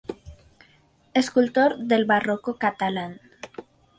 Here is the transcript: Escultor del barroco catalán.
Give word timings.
Escultor 1.13 1.77
del 1.77 2.05
barroco 2.05 2.57
catalán. 2.57 3.21